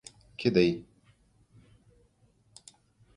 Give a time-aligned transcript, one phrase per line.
[0.39, 0.67] کې دی